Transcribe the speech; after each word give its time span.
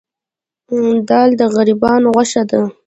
دال 1.09 1.29
د 1.39 1.41
غریبانو 1.55 2.07
غوښه 2.15 2.43
ده. 2.49 2.61